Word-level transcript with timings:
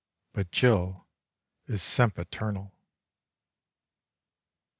but 0.33 0.49
Jill 0.49 1.05
is 1.67 1.83
sempiternal. 1.83 2.73